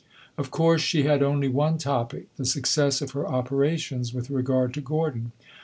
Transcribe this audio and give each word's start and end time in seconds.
Of 0.35 0.49
course 0.49 0.81
she 0.81 1.03
had 1.03 1.21
only 1.21 1.47
one 1.47 1.77
topic 1.77 2.25
the 2.35 2.43
success 2.43 3.03
of 3.03 3.11
her 3.11 3.27
operations 3.27 4.15
with 4.15 4.31
regard 4.31 4.73
to 4.73 4.81
Gordon. 4.81 5.31